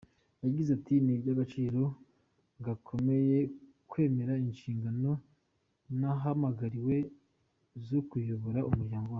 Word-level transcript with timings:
Yagize 0.43 0.69
ati, 0.77 0.93
"Ni 1.05 1.13
iby’agaciro 1.17 1.81
gakomeye 2.65 3.37
kwemera 3.89 4.33
inshingano 4.47 5.11
nahamagariwe 5.99 6.95
zo 7.87 7.99
kuyobora 8.09 8.61
umuryango 8.69 8.99
wacu. 9.03 9.09